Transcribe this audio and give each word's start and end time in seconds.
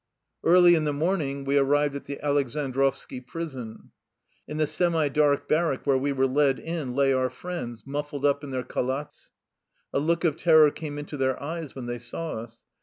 "Early 0.43 0.73
in 0.73 0.85
the 0.85 0.93
morning 0.93 1.45
we 1.45 1.59
arrived 1.59 1.95
at 1.95 2.05
the 2.05 2.19
Aleksandrovski 2.23 3.27
prison. 3.27 3.91
In 4.47 4.57
the 4.57 4.65
semi 4.65 5.09
dark 5.09 5.47
bar 5.47 5.69
rack 5.69 5.85
where 5.85 5.95
we 5.95 6.11
were 6.11 6.25
led 6.25 6.57
in 6.57 6.95
lay 6.95 7.13
our 7.13 7.29
friends, 7.29 7.85
muf 7.85 8.09
fled 8.09 8.25
up 8.25 8.43
in 8.43 8.49
their 8.49 8.63
khalats. 8.65 9.29
A 9.93 9.99
look 9.99 10.23
of 10.23 10.37
terror 10.37 10.71
came 10.71 10.97
into 10.97 11.17
their 11.17 11.39
eyes 11.39 11.75
when 11.75 11.85
they 11.85 11.99
saw 11.99 12.39
us. 12.39 12.63